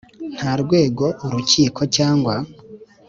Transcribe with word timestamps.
Nta 0.37 0.51
rwego 0.61 1.05
urukiko 1.25 1.81
cyangwa 1.95 2.33